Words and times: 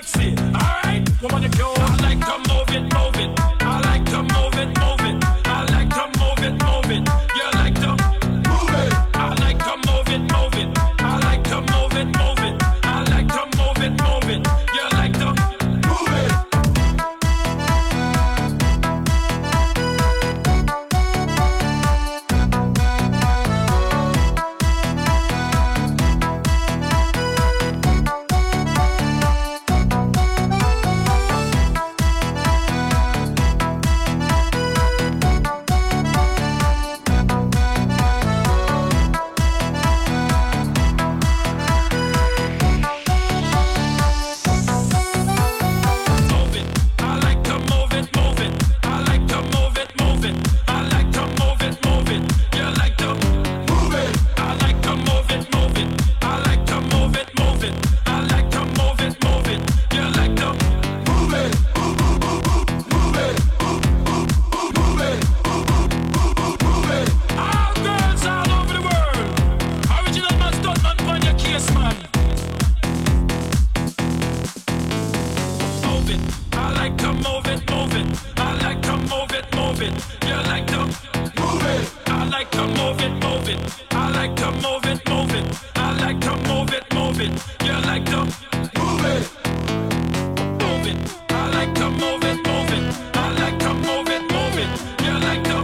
action. 0.00 0.38
All 0.38 0.52
right. 0.52 0.79
like 87.90 88.04
to 88.04 88.18
move 88.18 89.04
it. 89.04 89.26
Move 90.62 90.86
it. 90.90 90.98
I 91.28 91.50
like 91.56 91.74
to 91.74 91.90
move 91.90 92.22
it, 92.22 92.36
move 92.46 92.70
it. 92.76 92.84
I 93.16 93.32
like 93.40 93.58
to 93.58 93.74
move 93.74 94.08
it, 94.08 94.22
move 94.32 94.58
it. 94.62 94.70
Like 95.26 95.42
to 95.50 95.58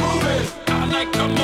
move 0.00 0.24
it. 0.36 0.52
I 0.68 0.86
like 0.86 1.12
to 1.14 1.26
move 1.26 1.38
it. 1.38 1.43